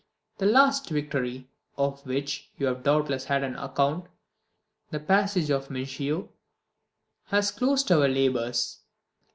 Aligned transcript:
The 0.39 0.47
last 0.47 0.89
victory, 0.89 1.47
of 1.77 2.03
which 2.07 2.49
you 2.57 2.65
have 2.65 2.81
doubtless 2.81 3.25
had 3.25 3.43
an 3.43 3.55
account, 3.55 4.07
the 4.89 4.99
passage 4.99 5.51
of 5.51 5.67
the 5.67 5.75
Mincio, 5.75 6.29
has 7.25 7.51
closed 7.51 7.91
our 7.91 8.07
labours. 8.07 8.79